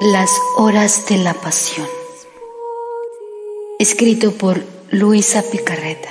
Las 0.00 0.30
horas 0.56 1.08
de 1.08 1.16
la 1.16 1.34
pasión. 1.34 1.88
Escrito 3.80 4.30
por 4.30 4.62
Luisa 4.92 5.42
Picarreta. 5.42 6.08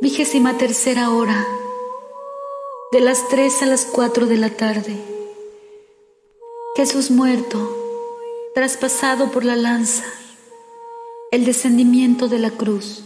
Vigésima 0.00 0.58
tercera 0.58 1.10
hora. 1.10 1.46
De 2.90 2.98
las 2.98 3.28
tres 3.28 3.62
a 3.62 3.66
las 3.66 3.84
cuatro 3.84 4.26
de 4.26 4.36
la 4.36 4.50
tarde. 4.50 4.96
Jesús 6.74 7.12
muerto, 7.12 7.58
traspasado 8.56 9.30
por 9.30 9.44
la 9.44 9.54
lanza, 9.54 10.04
el 11.30 11.44
descendimiento 11.44 12.26
de 12.26 12.40
la 12.40 12.50
cruz. 12.50 13.04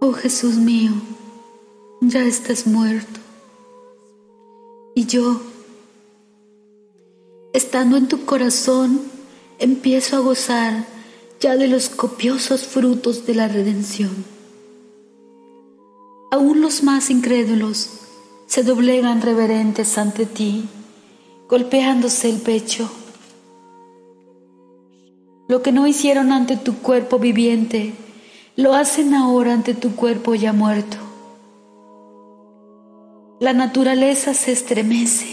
Oh 0.00 0.12
Jesús 0.12 0.56
mío, 0.56 0.90
ya 2.00 2.24
estás 2.24 2.66
muerto. 2.66 3.20
Y 4.94 5.06
yo, 5.06 5.40
estando 7.52 7.96
en 7.96 8.08
tu 8.08 8.24
corazón, 8.24 9.00
empiezo 9.58 10.16
a 10.16 10.20
gozar 10.20 10.86
ya 11.40 11.56
de 11.56 11.68
los 11.68 11.88
copiosos 11.88 12.64
frutos 12.64 13.26
de 13.26 13.34
la 13.34 13.48
redención. 13.48 14.24
Aún 16.30 16.60
los 16.60 16.82
más 16.82 17.10
incrédulos 17.10 17.90
se 18.46 18.62
doblegan 18.62 19.22
reverentes 19.22 19.98
ante 19.98 20.26
ti, 20.26 20.68
golpeándose 21.48 22.30
el 22.30 22.40
pecho. 22.40 22.90
Lo 25.48 25.62
que 25.62 25.72
no 25.72 25.86
hicieron 25.86 26.32
ante 26.32 26.56
tu 26.56 26.74
cuerpo 26.78 27.18
viviente, 27.18 27.94
lo 28.56 28.74
hacen 28.74 29.14
ahora 29.14 29.52
ante 29.52 29.74
tu 29.74 29.94
cuerpo 29.94 30.34
ya 30.34 30.52
muerto. 30.52 31.05
La 33.38 33.52
naturaleza 33.52 34.32
se 34.32 34.52
estremece, 34.52 35.26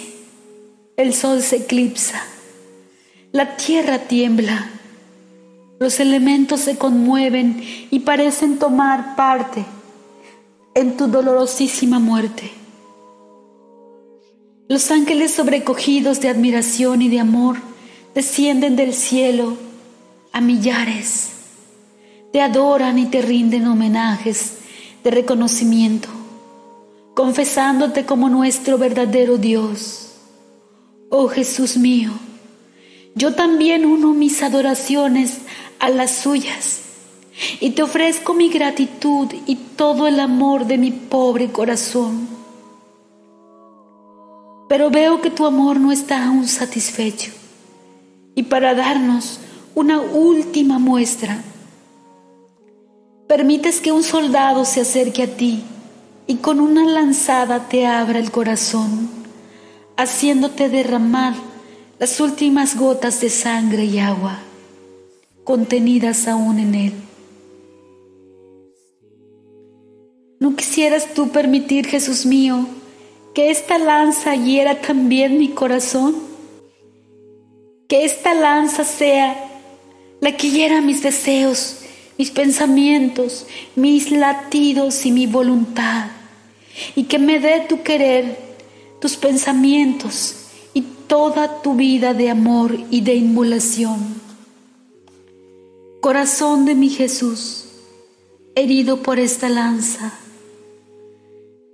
el 0.98 1.14
sol 1.14 1.42
se 1.42 1.56
eclipsa, 1.56 2.22
la 3.32 3.56
tierra 3.56 4.00
tiembla, 4.00 4.70
los 5.80 6.02
elementos 6.02 6.60
se 6.60 6.78
conmueven 6.78 7.64
y 7.90 8.02
parecen 8.02 8.60
tomar 8.60 9.16
parte 9.16 9.64
en 10.74 10.98
tu 10.98 11.08
dolorosísima 11.08 12.00
muerte. 12.00 12.52
Los 14.68 14.92
ángeles 14.92 15.34
sobrecogidos 15.34 16.20
de 16.20 16.28
admiración 16.28 17.02
y 17.02 17.08
de 17.08 17.22
amor 17.22 17.56
descienden 18.14 18.76
del 18.76 18.94
cielo 18.94 19.56
a 20.34 20.42
millares, 20.42 21.30
te 22.34 22.42
adoran 22.42 23.00
y 23.00 23.06
te 23.06 23.22
rinden 23.22 23.66
homenajes 23.66 24.58
de 25.06 25.12
reconocimiento 25.12 26.10
confesándote 27.14 28.06
como 28.06 28.30
nuestro 28.30 28.78
verdadero 28.78 29.38
Dios. 29.38 30.14
Oh 31.10 31.28
Jesús 31.28 31.78
mío, 31.78 32.12
yo 33.16 33.36
también 33.36 33.86
uno 33.86 34.14
mis 34.14 34.42
adoraciones 34.42 35.40
a 35.80 35.90
las 35.90 36.12
suyas 36.12 36.82
y 37.60 37.72
te 37.72 37.84
ofrezco 37.84 38.34
mi 38.34 38.50
gratitud 38.50 39.28
y 39.46 39.56
todo 39.56 40.08
el 40.08 40.20
amor 40.20 40.66
de 40.66 40.78
mi 40.78 40.92
pobre 40.92 41.52
corazón. 41.52 42.28
Pero 44.68 44.90
veo 44.90 45.22
que 45.22 45.30
tu 45.30 45.46
amor 45.46 45.80
no 45.80 45.92
está 45.92 46.26
aún 46.26 46.48
satisfecho 46.48 47.32
y 48.34 48.44
para 48.44 48.74
darnos 48.74 49.40
una 49.76 50.00
última 50.02 50.80
muestra, 50.80 51.44
permites 53.28 53.82
que 53.82 53.92
un 53.92 54.04
soldado 54.04 54.66
se 54.66 54.82
acerque 54.82 55.24
a 55.24 55.28
ti 55.28 55.64
y 56.28 56.36
con 56.36 56.60
una 56.60 56.86
lanzada 56.86 57.68
te 57.68 57.86
abra 57.86 58.20
el 58.20 58.32
corazón, 58.32 59.10
haciéndote 59.98 60.70
derramar 60.70 61.34
las 62.00 62.20
últimas 62.20 62.78
gotas 62.78 63.22
de 63.22 63.30
sangre 63.30 63.86
y 63.86 64.00
agua 64.00 64.40
contenidas 65.44 66.28
aún 66.28 66.60
en 66.60 66.76
él. 66.76 66.94
¿No 70.40 70.56
quisieras 70.56 71.14
tú 71.14 71.30
permitir, 71.30 71.86
Jesús 71.88 72.26
mío, 72.26 72.68
que 73.34 73.50
esta 73.50 73.78
lanza 73.78 74.36
hiera 74.36 74.82
también 74.82 75.38
mi 75.38 75.50
corazón? 75.50 76.16
Que 77.88 78.06
esta 78.06 78.34
lanza 78.34 78.84
sea 78.84 79.36
la 80.22 80.36
que 80.36 80.50
hiera 80.50 80.82
mis 80.82 81.04
deseos 81.04 81.83
mis 82.18 82.32
pensamientos, 82.32 83.48
mis 83.76 84.12
latidos 84.12 85.06
y 85.06 85.12
mi 85.12 85.28
voluntad, 85.28 86.08
y 86.96 87.04
que 87.04 87.20
me 87.20 87.40
dé 87.40 87.66
tu 87.68 87.84
querer, 87.84 88.38
tus 89.00 89.16
pensamientos 89.16 90.36
y 90.74 90.82
toda 90.82 91.62
tu 91.62 91.76
vida 91.76 92.14
de 92.14 92.30
amor 92.30 92.78
y 92.90 93.02
de 93.02 93.16
inmolación. 93.16 94.22
Corazón 96.02 96.66
de 96.66 96.76
mi 96.76 96.90
Jesús, 96.90 97.66
herido 98.56 99.02
por 99.02 99.20
esta 99.20 99.50
lanza, 99.50 100.14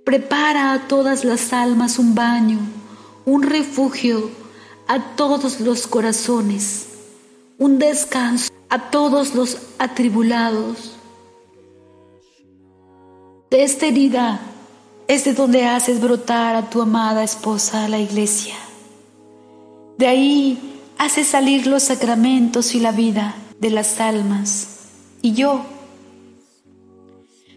prepara 0.04 0.72
a 0.72 0.88
todas 0.88 1.24
las 1.24 1.52
almas 1.52 1.98
un 1.98 2.14
baño, 2.14 2.58
un 3.24 3.42
refugio 3.42 4.30
a 4.86 5.14
todos 5.16 5.60
los 5.60 5.86
corazones, 5.86 6.86
un 7.58 7.78
descanso 7.78 8.50
a 8.70 8.90
todos 8.90 9.34
los 9.34 9.58
atribulados. 9.78 10.92
De 13.50 13.64
esta 13.64 13.86
herida 13.86 14.40
es 15.08 15.24
de 15.24 15.34
donde 15.34 15.66
haces 15.66 16.00
brotar 16.00 16.54
a 16.54 16.70
tu 16.70 16.80
amada 16.80 17.24
esposa 17.24 17.88
la 17.88 17.98
iglesia. 17.98 18.54
De 19.98 20.06
ahí 20.06 20.78
haces 20.98 21.26
salir 21.26 21.66
los 21.66 21.82
sacramentos 21.82 22.76
y 22.76 22.80
la 22.80 22.92
vida 22.92 23.34
de 23.58 23.70
las 23.70 24.00
almas. 24.00 24.68
Y 25.20 25.32
yo, 25.32 25.62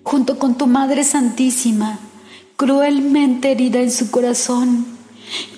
junto 0.02 0.40
con 0.40 0.58
tu 0.58 0.66
Madre 0.66 1.04
Santísima, 1.04 2.00
cruelmente 2.58 3.52
herida 3.52 3.80
en 3.82 3.92
su 3.92 4.10
corazón, 4.10 4.88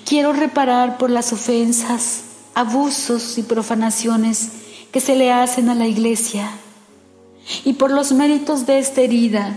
quiero 0.05 0.33
reparar 0.33 0.97
por 0.97 1.09
las 1.09 1.31
ofensas, 1.31 2.23
abusos 2.55 3.37
y 3.37 3.43
profanaciones 3.43 4.64
que 4.95 5.01
se 5.01 5.17
le 5.17 5.29
hacen 5.29 5.67
a 5.67 5.75
la 5.75 5.89
iglesia. 5.89 6.49
Y 7.65 7.73
por 7.73 7.91
los 7.91 8.13
méritos 8.13 8.65
de 8.65 8.79
esta 8.79 9.01
herida 9.01 9.53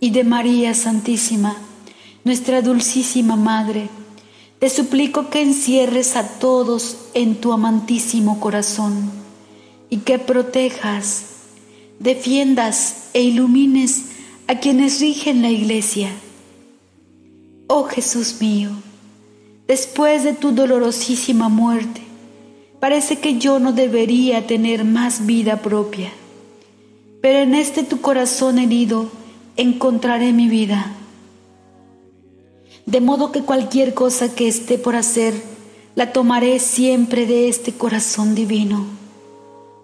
y 0.00 0.10
de 0.10 0.24
María 0.24 0.74
Santísima, 0.74 1.54
nuestra 2.24 2.62
dulcísima 2.62 3.36
Madre, 3.36 3.88
te 4.58 4.68
suplico 4.68 5.30
que 5.30 5.40
encierres 5.40 6.16
a 6.16 6.26
todos 6.40 6.96
en 7.14 7.36
tu 7.36 7.52
amantísimo 7.52 8.40
corazón 8.40 9.08
y 9.88 9.98
que 9.98 10.18
protejas, 10.18 11.26
defiendas 12.00 13.10
e 13.12 13.22
ilumines 13.22 14.06
a 14.48 14.56
quienes 14.58 14.98
rigen 14.98 15.42
la 15.42 15.50
iglesia. 15.50 16.10
Oh 17.68 17.84
Jesús 17.84 18.38
mío, 18.40 18.70
después 19.68 20.24
de 20.24 20.32
tu 20.32 20.50
dolorosísima 20.50 21.48
muerte, 21.48 22.05
Parece 22.80 23.18
que 23.18 23.38
yo 23.38 23.58
no 23.58 23.72
debería 23.72 24.46
tener 24.46 24.84
más 24.84 25.24
vida 25.24 25.62
propia, 25.62 26.12
pero 27.22 27.38
en 27.38 27.54
este 27.54 27.82
tu 27.82 28.00
corazón 28.00 28.58
herido 28.58 29.08
encontraré 29.56 30.32
mi 30.32 30.48
vida. 30.48 30.92
De 32.84 33.00
modo 33.00 33.32
que 33.32 33.40
cualquier 33.40 33.94
cosa 33.94 34.34
que 34.34 34.46
esté 34.46 34.78
por 34.78 34.94
hacer, 34.94 35.34
la 35.94 36.12
tomaré 36.12 36.58
siempre 36.58 37.26
de 37.26 37.48
este 37.48 37.72
corazón 37.72 38.34
divino. 38.34 38.84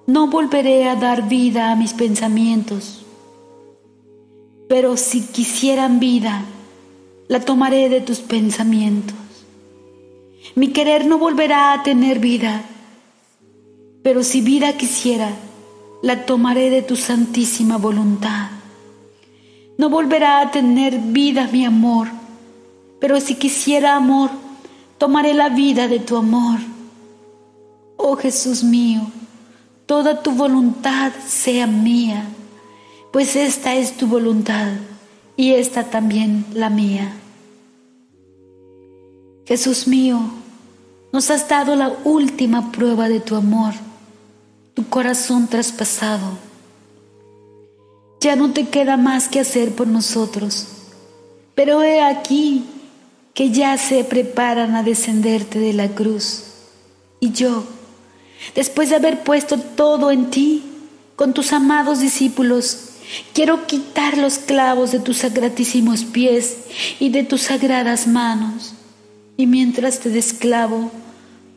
No 0.06 0.28
volveré 0.28 0.88
a 0.88 0.94
dar 0.94 1.28
vida 1.28 1.72
a 1.72 1.76
mis 1.76 1.94
pensamientos, 1.94 3.06
pero 4.69 4.97
si 4.98 5.22
quisieran 5.22 5.98
vida, 5.98 6.45
la 7.28 7.41
tomaré 7.41 7.88
de 7.88 8.03
tus 8.03 8.18
pensamientos. 8.18 9.16
Mi 10.54 10.68
querer 10.68 11.06
no 11.06 11.18
volverá 11.18 11.72
a 11.72 11.83
tener 11.83 12.18
vida, 12.18 12.62
pero 14.03 14.25
si 14.25 14.41
vida 14.41 14.77
quisiera, 14.77 15.31
la 16.03 16.27
tomaré 16.27 16.71
de 16.71 16.83
tu 16.83 16.97
santísima 16.97 17.78
voluntad. 17.78 18.51
No 19.78 19.89
volverá 19.89 20.41
a 20.41 20.51
tener 20.51 20.99
vida 20.99 21.49
mi 21.53 21.65
amor, 21.65 22.09
pero 23.01 23.21
si 23.21 23.37
quisiera 23.37 23.95
amor, 23.95 24.31
tomaré 24.99 25.34
la 25.34 25.49
vida 25.49 25.87
de 25.87 26.01
tu 26.01 26.16
amor. 26.16 26.59
Oh 27.97 28.16
Jesús 28.16 28.65
mío, 28.65 29.03
toda 29.87 30.22
tu 30.22 30.33
voluntad 30.33 31.13
sea 31.25 31.69
mía, 31.69 32.25
pues 33.13 33.37
esta 33.37 33.75
es 33.75 33.97
tu 33.97 34.09
voluntad 34.09 34.72
y 35.37 35.53
esta 35.53 35.84
también 35.84 36.45
la 36.53 36.69
mía. 36.69 37.13
Jesús 39.45 39.87
mío, 39.87 40.19
nos 41.13 41.31
has 41.31 41.48
dado 41.48 41.77
la 41.77 41.95
última 42.05 42.72
prueba 42.72 43.09
de 43.09 43.21
tu 43.21 43.37
amor 43.37 43.75
tu 44.74 44.89
corazón 44.89 45.48
traspasado. 45.48 46.39
Ya 48.21 48.36
no 48.36 48.53
te 48.53 48.69
queda 48.69 48.97
más 48.97 49.28
que 49.28 49.41
hacer 49.41 49.74
por 49.74 49.86
nosotros. 49.86 50.69
pero 51.54 51.83
he 51.83 52.01
aquí 52.01 52.65
que 53.34 53.51
ya 53.51 53.77
se 53.77 54.04
preparan 54.04 54.74
a 54.74 54.83
descenderte 54.83 55.59
de 55.59 55.72
la 55.72 55.89
cruz. 55.89 56.45
Y 57.21 57.33
yo, 57.33 57.65
después 58.54 58.91
de 58.91 58.97
haber 58.97 59.22
puesto 59.22 59.59
todo 59.59 60.10
en 60.10 60.30
ti, 60.30 60.63
con 61.16 61.34
tus 61.34 61.53
amados 61.53 62.01
discípulos, 62.01 62.89
quiero 63.33 63.66
quitar 63.66 64.16
los 64.19 64.39
clavos 64.39 64.92
de 64.92 65.01
tus 65.01 65.19
sagratísimos 65.19 66.04
pies 66.04 66.57
y 66.98 67.10
de 67.10 67.22
tus 67.22 67.42
sagradas 67.42 68.07
manos. 68.07 68.74
Y 69.36 69.47
mientras 69.47 70.01
te 70.01 70.09
desclavo, 70.09 70.91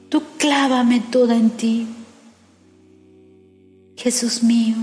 tú 0.09 0.23
clávame 0.38 1.00
toda 1.00 1.35
en 1.35 1.50
ti. 1.51 1.88
Jesús 4.05 4.43
mío, 4.43 4.75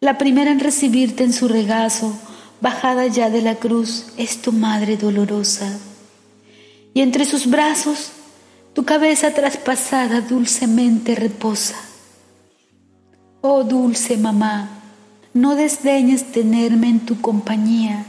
la 0.00 0.18
primera 0.18 0.50
en 0.50 0.60
recibirte 0.60 1.24
en 1.24 1.32
su 1.32 1.48
regazo, 1.48 2.12
bajada 2.60 3.06
ya 3.06 3.30
de 3.30 3.40
la 3.40 3.54
cruz, 3.54 4.08
es 4.18 4.42
tu 4.42 4.52
Madre 4.52 4.98
dolorosa. 4.98 5.78
Y 6.92 7.00
entre 7.00 7.24
sus 7.24 7.46
brazos, 7.46 8.10
tu 8.74 8.84
cabeza 8.84 9.32
traspasada 9.32 10.20
dulcemente 10.20 11.14
reposa. 11.14 11.76
Oh 13.40 13.64
dulce 13.64 14.18
mamá, 14.18 14.68
no 15.32 15.54
desdeñes 15.54 16.32
tenerme 16.32 16.90
en 16.90 17.00
tu 17.00 17.22
compañía, 17.22 18.04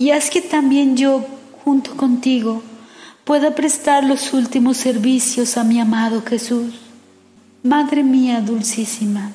y 0.00 0.10
haz 0.10 0.30
que 0.30 0.42
también 0.42 0.96
yo, 0.96 1.24
junto 1.64 1.96
contigo, 1.96 2.60
pueda 3.22 3.54
prestar 3.54 4.02
los 4.02 4.32
últimos 4.32 4.78
servicios 4.78 5.56
a 5.56 5.62
mi 5.62 5.78
amado 5.78 6.24
Jesús. 6.26 6.85
Madre 7.66 8.04
mía 8.04 8.40
dulcísima, 8.42 9.32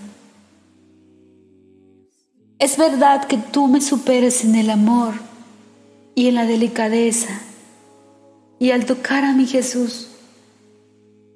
es 2.60 2.78
verdad 2.78 3.26
que 3.26 3.36
tú 3.36 3.68
me 3.68 3.82
superas 3.82 4.46
en 4.46 4.56
el 4.56 4.70
amor 4.70 5.16
y 6.16 6.28
en 6.30 6.36
la 6.36 6.46
delicadeza 6.46 7.42
y 8.58 8.72
al 8.72 8.86
tocar 8.86 9.26
a 9.26 9.34
mi 9.34 9.48
Jesús, 9.48 10.08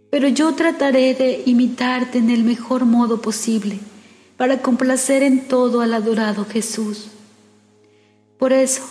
pero 0.10 0.30
yo 0.30 0.56
trataré 0.56 1.14
de 1.16 1.44
imitarte 1.46 2.20
en 2.20 2.30
el 2.30 2.46
mejor 2.46 2.86
modo 2.86 3.22
posible 3.22 3.78
para 4.38 4.62
complacer 4.62 5.22
en 5.22 5.50
todo 5.50 5.82
al 5.82 5.94
adorado 5.94 6.46
Jesús. 6.46 7.08
Por 8.40 8.54
eso, 8.54 8.84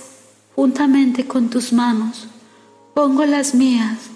juntamente 0.55 1.25
con 1.25 1.49
tus 1.49 1.73
manos, 1.73 2.29
pongo 2.95 3.25
las 3.25 3.55
mías 3.55 4.11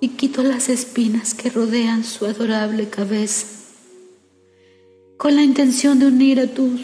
y 0.00 0.08
quito 0.10 0.42
las 0.42 0.68
espinas 0.68 1.34
que 1.34 1.50
rodean 1.50 2.04
su 2.04 2.24
adorable 2.24 2.88
cabeza, 2.88 3.46
con 5.18 5.36
la 5.36 5.42
intención 5.42 5.98
de 5.98 6.06
unir 6.06 6.40
a 6.40 6.46
tus 6.46 6.80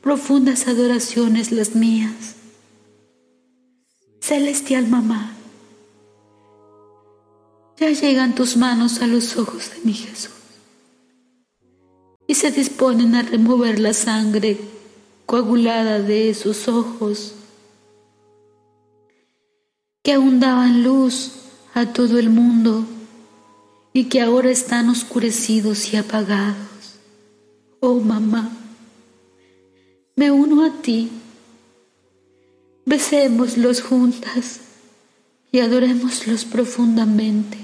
profundas 0.00 0.66
adoraciones 0.66 1.52
las 1.52 1.74
mías. 1.74 2.36
Celestial 4.20 4.88
mamá, 4.88 5.34
ya 7.78 7.90
llegan 7.90 8.34
tus 8.34 8.56
manos 8.56 9.02
a 9.02 9.06
los 9.06 9.36
ojos 9.36 9.70
de 9.70 9.80
mi 9.84 9.92
Jesús 9.92 10.32
y 12.26 12.34
se 12.34 12.50
disponen 12.50 13.14
a 13.14 13.22
remover 13.22 13.78
la 13.78 13.92
sangre 13.92 14.58
coagulada 15.26 16.00
de 16.00 16.30
esos 16.30 16.68
ojos 16.68 17.34
que 20.02 20.14
aún 20.14 20.40
daban 20.40 20.82
luz 20.82 21.45
a 21.76 21.92
todo 21.92 22.18
el 22.18 22.30
mundo 22.30 22.86
y 23.92 24.04
que 24.04 24.22
ahora 24.22 24.50
están 24.50 24.88
oscurecidos 24.88 25.92
y 25.92 25.98
apagados. 25.98 26.96
Oh 27.80 28.00
mamá, 28.00 28.50
me 30.14 30.30
uno 30.30 30.64
a 30.64 30.80
ti. 30.80 31.10
Besémoslos 32.86 33.82
juntas 33.82 34.60
y 35.52 35.58
adorémoslos 35.58 36.46
profundamente. 36.46 37.58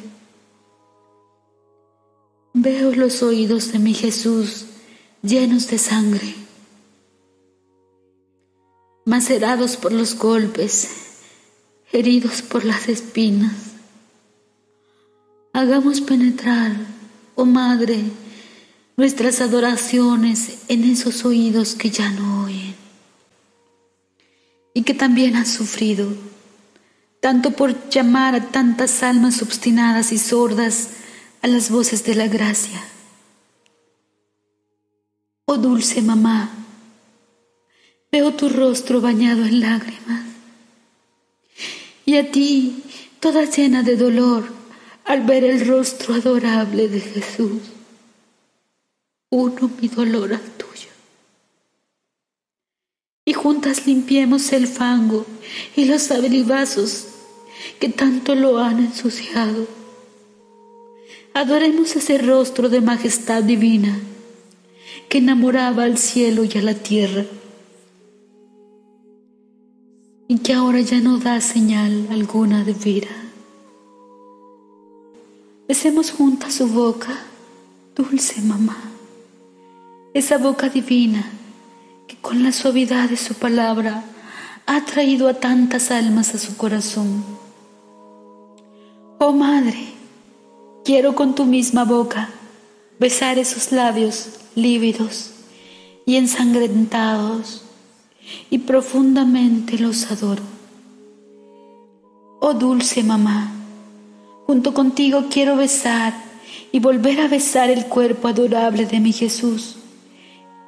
Veo 2.53 2.95
los 2.95 3.23
oídos 3.23 3.73
de 3.73 3.79
mi 3.79 3.95
Jesús 3.95 4.67
llenos 5.23 5.69
de 5.69 5.79
sangre, 5.79 6.35
macerados 9.07 9.79
por 9.79 9.93
los 9.93 10.19
golpes, 10.19 10.91
heridos 11.93 12.43
por 12.43 12.67
las 12.67 12.91
espinas. 12.91 13.72
Hagamos 15.55 16.01
penetrar, 16.01 16.73
oh 17.35 17.45
Madre, 17.45 18.01
nuestras 18.97 19.43
adoraciones 19.43 20.65
en 20.69 20.85
esos 20.85 21.27
oídos 21.27 21.75
que 21.75 21.91
ya 21.91 22.09
no 22.09 22.45
oyen 22.45 22.75
y 24.73 24.83
que 24.83 24.95
también 24.95 25.37
han 25.37 25.45
sufrido, 25.45 26.09
tanto 27.21 27.51
por 27.51 27.91
llamar 27.91 28.35
a 28.35 28.49
tantas 28.49 29.03
almas 29.03 29.43
obstinadas 29.43 30.13
y 30.13 30.19
sordas 30.19 30.89
a 31.43 31.49
las 31.49 31.71
voces 31.71 32.03
de 32.05 32.15
la 32.15 32.29
gracia. 32.29 32.83
Oh 35.45 35.59
dulce 35.59 36.01
mamá, 36.01 36.49
veo 38.11 38.33
tu 38.33 38.49
rostro 38.49 39.03
bañado 39.03 39.45
en 39.45 39.61
lágrimas 39.61 40.25
y 42.07 42.17
a 42.17 42.31
ti 42.31 42.83
toda 43.21 43.45
llena 43.45 43.83
de 43.83 43.97
dolor 43.97 44.62
al 45.05 45.23
ver 45.23 45.45
el 45.45 45.67
rostro 45.67 46.15
adorable 46.15 46.89
de 46.89 47.01
Jesús 47.01 47.61
uno 49.33 49.71
mi 49.81 49.89
dolor 49.89 50.35
al 50.35 50.43
tuyo. 50.43 50.91
Y 53.25 53.33
juntas 53.33 53.87
limpiemos 53.87 54.53
el 54.53 54.67
fango 54.67 55.25
y 55.75 55.87
los 55.87 56.11
abelibazos 56.11 57.07
que 57.81 57.89
tanto 57.89 58.35
lo 58.35 58.59
han 58.59 58.79
ensuciado. 58.81 59.67
Adoremos 61.33 61.97
ese 61.97 62.19
rostro 62.19 62.69
de 62.69 62.83
majestad 62.83 63.43
divina 63.43 63.99
que 65.09 65.19
enamoraba 65.19 65.85
al 65.85 65.97
cielo 65.97 66.45
y 66.45 66.59
a 66.59 66.63
la 66.63 66.75
tierra 66.75 67.25
y 70.29 70.39
que 70.39 70.53
ahora 70.53 70.81
ya 70.81 71.01
no 71.01 71.17
da 71.19 71.41
señal 71.41 72.09
alguna 72.11 72.65
de 72.65 72.75
vida. 72.75 73.32
Besemos 75.69 76.11
juntas 76.11 76.55
su 76.55 76.69
boca, 76.69 77.19
dulce 77.95 78.41
mamá 78.43 78.93
esa 80.15 80.37
boca 80.37 80.69
divina 80.69 81.25
que 82.07 82.17
con 82.17 82.43
la 82.43 82.53
suavidad 82.53 83.09
de 83.09 83.17
su 83.17 83.35
palabra 83.35 84.05
ha 84.67 84.85
traído 84.85 85.27
a 85.27 85.35
tantas 85.35 85.91
almas 85.91 86.35
a 86.35 86.39
su 86.39 86.57
corazón. 86.57 87.25
Oh 89.19 89.33
Madre, 89.33 89.87
quiero 90.85 91.15
con 91.15 91.35
tu 91.35 91.47
misma 91.47 91.85
boca 91.85 92.29
besar 92.99 93.39
esos 93.39 93.73
labios 93.73 94.29
lívidos 94.55 95.31
y 96.05 96.17
ensangrentados 96.17 97.63
y 98.51 98.59
profundamente 98.59 99.79
los 99.79 100.11
adoro. 100.11 100.43
Oh 102.41 102.53
dulce 102.53 103.03
mamá, 103.03 103.51
junto 104.53 104.75
contigo 104.75 105.29
quiero 105.31 105.57
besar 105.57 106.13
y 106.73 106.79
volver 106.79 107.23
a 107.23 107.29
besar 107.29 107.71
el 107.71 107.87
cuerpo 107.87 108.29
adorable 108.29 108.85
de 108.85 109.01
mi 109.01 109.11
Jesús 109.11 109.77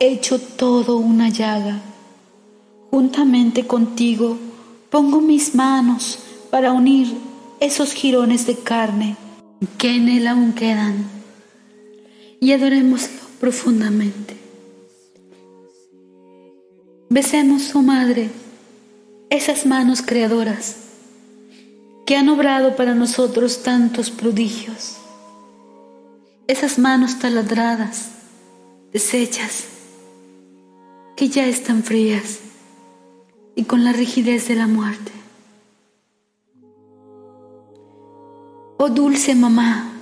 hecho 0.01 0.41
todo 0.41 0.97
una 0.97 1.29
llaga. 1.29 1.83
Juntamente 2.91 3.67
contigo 3.67 4.39
pongo 4.89 5.21
mis 5.21 5.55
manos 5.55 6.19
para 6.51 6.73
unir 6.73 7.15
esos 7.61 7.93
jirones 7.93 8.47
de 8.47 8.57
carne 8.57 9.17
que 9.77 9.95
en 9.95 10.09
él 10.09 10.29
aún 10.29 10.55
quedan 10.55 11.05
y 12.41 12.53
adorémoslo 12.53 13.21
profundamente. 13.39 14.35
Besemos, 17.11 17.75
oh 17.75 17.83
Madre, 17.83 18.31
esas 19.29 19.67
manos 19.67 20.01
creadoras 20.01 20.84
que 22.05 22.17
han 22.17 22.29
obrado 22.29 22.77
para 22.77 22.95
nosotros 22.95 23.63
tantos 23.63 24.11
prodigios, 24.11 24.97
esas 26.47 26.79
manos 26.79 27.19
taladradas, 27.19 28.11
deshechas, 28.93 29.65
que 31.17 31.29
ya 31.29 31.47
están 31.47 31.83
frías 31.83 32.41
y 33.55 33.65
con 33.65 33.85
la 33.85 33.93
rigidez 33.93 34.49
de 34.49 34.57
la 34.57 34.67
muerte. 34.67 35.13
Oh 38.77 38.91
dulce 38.91 39.35
mamá, 39.35 39.93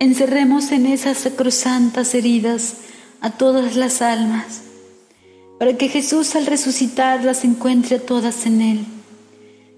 encerremos 0.00 0.72
en 0.72 0.86
esas 0.86 1.18
sacrosantas 1.18 2.14
heridas 2.14 2.78
a 3.20 3.30
todas 3.30 3.76
las 3.76 4.02
almas, 4.02 4.62
para 5.60 5.76
que 5.76 5.88
Jesús 5.88 6.34
al 6.34 6.46
resucitar 6.46 7.24
las 7.24 7.44
encuentre 7.44 7.96
a 7.96 8.00
todas 8.00 8.46
en 8.46 8.60
Él, 8.60 8.86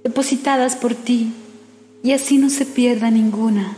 depositadas 0.06 0.76
por 0.76 0.94
ti, 0.94 1.32
y 2.04 2.12
así 2.12 2.38
no 2.38 2.48
se 2.48 2.64
pierda 2.64 3.10
ninguna. 3.10 3.76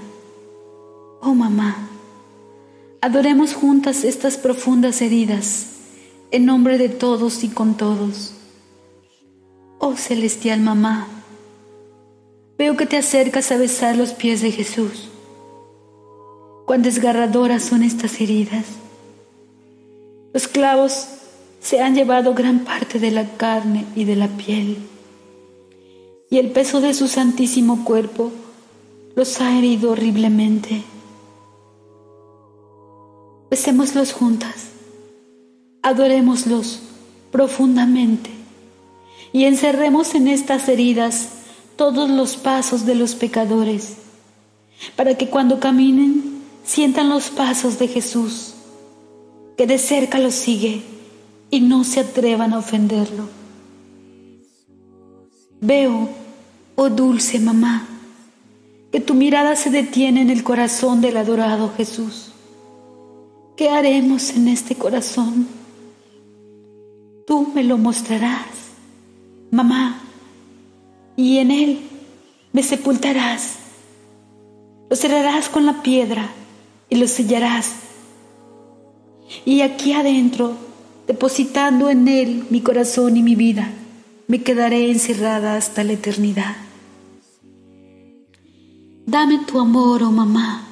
Oh 1.22 1.32
mamá, 1.32 1.88
adoremos 3.00 3.54
juntas 3.54 4.04
estas 4.04 4.36
profundas 4.36 5.00
heridas 5.00 5.68
en 6.30 6.44
nombre 6.44 6.76
de 6.76 6.90
todos 6.90 7.44
y 7.44 7.48
con 7.48 7.78
todos. 7.78 8.34
Oh 9.78 9.96
celestial 9.96 10.60
mamá, 10.60 11.08
veo 12.58 12.76
que 12.76 12.84
te 12.84 12.98
acercas 12.98 13.50
a 13.50 13.56
besar 13.56 13.96
los 13.96 14.12
pies 14.12 14.42
de 14.42 14.52
Jesús. 14.52 15.08
Cuán 16.66 16.82
desgarradoras 16.82 17.62
son 17.62 17.82
estas 17.82 18.20
heridas. 18.20 18.66
Los 20.34 20.46
clavos 20.46 21.08
se 21.62 21.80
han 21.80 21.94
llevado 21.94 22.34
gran 22.34 22.66
parte 22.66 22.98
de 22.98 23.12
la 23.12 23.26
carne 23.38 23.86
y 23.96 24.04
de 24.04 24.16
la 24.16 24.28
piel, 24.28 24.76
y 26.30 26.38
el 26.38 26.50
peso 26.50 26.80
de 26.80 26.94
su 26.94 27.08
santísimo 27.08 27.84
cuerpo 27.84 28.30
los 29.16 29.40
ha 29.40 29.56
herido 29.56 29.92
horriblemente. 29.92 30.82
Besémoslos 33.50 34.12
juntas, 34.12 34.68
adorémoslos 35.82 36.80
profundamente 37.32 38.30
y 39.32 39.44
encerremos 39.44 40.14
en 40.14 40.28
estas 40.28 40.68
heridas 40.68 41.30
todos 41.76 42.10
los 42.10 42.36
pasos 42.36 42.84
de 42.86 42.94
los 42.94 43.14
pecadores, 43.14 43.96
para 44.96 45.16
que 45.16 45.28
cuando 45.28 45.60
caminen 45.60 46.42
sientan 46.64 47.08
los 47.08 47.30
pasos 47.30 47.78
de 47.78 47.88
Jesús, 47.88 48.54
que 49.56 49.66
de 49.66 49.78
cerca 49.78 50.18
los 50.18 50.34
sigue 50.34 50.82
y 51.50 51.60
no 51.60 51.84
se 51.84 52.00
atrevan 52.00 52.52
a 52.52 52.58
ofenderlo. 52.58 53.37
Veo, 55.60 56.08
oh 56.76 56.88
dulce 56.88 57.40
mamá, 57.40 57.86
que 58.92 59.00
tu 59.00 59.14
mirada 59.14 59.56
se 59.56 59.70
detiene 59.70 60.22
en 60.22 60.30
el 60.30 60.44
corazón 60.44 61.00
del 61.00 61.16
adorado 61.16 61.72
Jesús. 61.76 62.32
¿Qué 63.56 63.70
haremos 63.70 64.30
en 64.30 64.48
este 64.48 64.76
corazón? 64.76 65.48
Tú 67.26 67.50
me 67.54 67.64
lo 67.64 67.76
mostrarás 67.76 68.46
mamá, 69.50 70.00
y 71.16 71.38
en 71.38 71.50
él 71.50 71.80
me 72.52 72.62
sepultarás. 72.62 73.56
Lo 74.88 74.96
cerrarás 74.96 75.48
con 75.48 75.66
la 75.66 75.82
piedra 75.82 76.28
y 76.88 76.96
lo 76.96 77.08
sellarás. 77.08 77.72
Y 79.44 79.62
aquí 79.62 79.92
adentro, 79.92 80.52
depositando 81.08 81.90
en 81.90 82.06
él 82.06 82.46
mi 82.50 82.60
corazón 82.60 83.16
y 83.16 83.22
mi 83.22 83.34
vida, 83.34 83.72
me 84.28 84.42
quedaré 84.42 84.90
encerrada 84.90 85.56
hasta 85.56 85.82
la 85.82 85.94
eternidad. 85.94 86.54
Dame 89.06 89.38
tu 89.46 89.58
amor, 89.58 90.02
oh 90.02 90.10
mamá, 90.10 90.68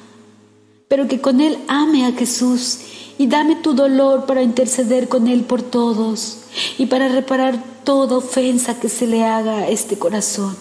pero 0.87 1.07
que 1.07 1.19
con 1.19 1.41
él 1.41 1.57
ame 1.67 2.05
a 2.05 2.11
Jesús 2.11 2.79
y 3.17 3.25
dame 3.25 3.55
tu 3.55 3.73
dolor 3.73 4.27
para 4.27 4.43
interceder 4.43 5.09
con 5.09 5.27
él 5.27 5.41
por 5.41 5.63
todos 5.63 6.43
y 6.77 6.85
para 6.85 7.07
reparar 7.07 7.61
toda 7.83 8.17
ofensa 8.17 8.79
que 8.79 8.89
se 8.89 9.07
le 9.07 9.25
haga 9.25 9.57
a 9.57 9.69
este 9.69 9.97
corazón. 9.97 10.55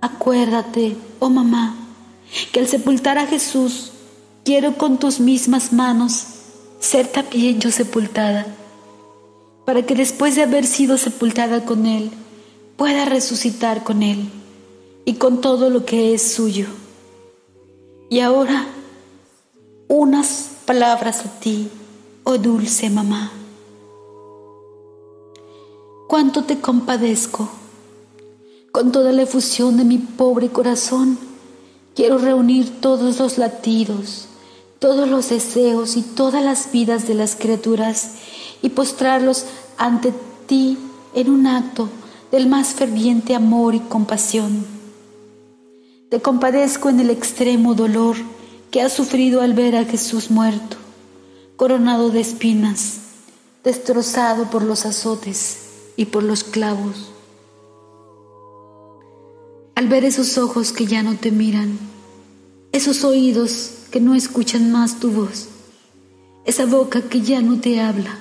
Acuérdate, 0.00 0.96
oh 1.20 1.30
mamá, 1.30 1.76
que 2.50 2.58
al 2.58 2.66
sepultar 2.66 3.18
a 3.18 3.28
Jesús, 3.28 3.92
quiero 4.44 4.76
con 4.76 4.98
tus 4.98 5.20
mismas 5.20 5.72
manos 5.72 6.24
ser 6.80 7.06
también 7.06 7.60
yo 7.60 7.70
sepultada, 7.70 8.46
para 9.64 9.84
que 9.86 9.94
después 9.94 10.34
de 10.34 10.42
haber 10.42 10.66
sido 10.66 10.98
sepultada 10.98 11.64
con 11.64 11.86
Él, 11.86 12.10
pueda 12.76 13.04
resucitar 13.04 13.84
con 13.84 14.02
Él 14.02 14.28
y 15.04 15.14
con 15.14 15.40
todo 15.40 15.70
lo 15.70 15.84
que 15.84 16.14
es 16.14 16.22
suyo. 16.22 16.66
Y 18.10 18.20
ahora, 18.20 18.66
unas 19.88 20.50
palabras 20.66 21.24
a 21.24 21.40
ti, 21.40 21.68
oh 22.24 22.38
dulce 22.38 22.90
mamá 22.90 23.32
cuánto 26.12 26.44
te 26.44 26.60
compadezco. 26.60 27.48
Con 28.70 28.92
toda 28.92 29.12
la 29.12 29.22
efusión 29.22 29.78
de 29.78 29.84
mi 29.84 29.96
pobre 29.96 30.50
corazón, 30.50 31.18
quiero 31.94 32.18
reunir 32.18 32.82
todos 32.82 33.18
los 33.18 33.38
latidos, 33.38 34.26
todos 34.78 35.08
los 35.08 35.30
deseos 35.30 35.96
y 35.96 36.02
todas 36.02 36.44
las 36.44 36.70
vidas 36.70 37.08
de 37.08 37.14
las 37.14 37.34
criaturas 37.34 38.16
y 38.62 38.70
postrarlos 38.70 39.44
ante 39.76 40.14
ti 40.46 40.78
en 41.14 41.30
un 41.30 41.46
acto 41.46 41.88
del 42.30 42.48
más 42.48 42.68
ferviente 42.68 43.34
amor 43.34 43.74
y 43.74 43.80
compasión. 43.80 44.64
Te 46.08 46.20
compadezco 46.22 46.88
en 46.88 47.00
el 47.00 47.10
extremo 47.10 47.74
dolor 47.74 48.16
que 48.70 48.80
has 48.80 48.92
sufrido 48.92 49.42
al 49.42 49.52
ver 49.52 49.76
a 49.76 49.84
Jesús 49.84 50.30
muerto, 50.30 50.76
coronado 51.56 52.10
de 52.10 52.20
espinas, 52.20 53.00
destrozado 53.64 54.50
por 54.50 54.62
los 54.62 54.86
azotes 54.86 55.58
y 55.96 56.06
por 56.06 56.22
los 56.22 56.42
clavos. 56.42 57.12
Al 59.74 59.88
ver 59.88 60.04
esos 60.04 60.38
ojos 60.38 60.72
que 60.72 60.86
ya 60.86 61.02
no 61.02 61.16
te 61.16 61.30
miran, 61.30 61.78
esos 62.72 63.04
oídos 63.04 63.70
que 63.90 64.00
no 64.00 64.14
escuchan 64.14 64.72
más 64.72 65.00
tu 65.00 65.10
voz, 65.10 65.48
esa 66.44 66.64
boca 66.66 67.02
que 67.02 67.20
ya 67.20 67.42
no 67.42 67.60
te 67.60 67.80
habla, 67.80 68.18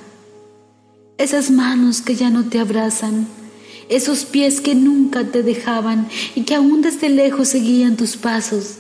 esas 1.22 1.52
manos 1.52 2.02
que 2.02 2.16
ya 2.16 2.30
no 2.30 2.46
te 2.46 2.60
abrazan, 2.60 3.28
esos 3.90 4.26
pies 4.26 4.62
que 4.62 4.76
nunca 4.76 5.26
te 5.26 5.44
dejaban 5.44 6.08
y 6.36 6.44
que 6.44 6.56
aún 6.56 6.82
desde 6.82 7.10
lejos 7.10 7.50
seguían 7.50 7.98
tus 7.98 8.18
pasos, 8.18 8.78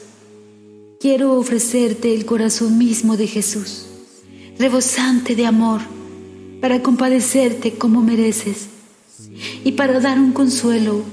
quiero 0.99 1.33
ofrecerte 1.33 2.13
el 2.13 2.25
corazón 2.25 2.77
mismo 2.77 3.17
de 3.17 3.27
Jesús, 3.27 3.85
rebosante 4.57 5.35
de 5.35 5.45
amor, 5.45 5.81
para 6.61 6.81
compadecerte 6.81 7.73
como 7.73 8.01
mereces 8.01 8.67
y 9.63 9.73
para 9.73 9.99
dar 9.99 10.19
un 10.19 10.31
consuelo 10.31 11.03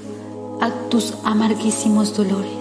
a 0.60 0.70
tus 0.90 1.14
amarguísimos 1.24 2.16
dolores. 2.16 2.57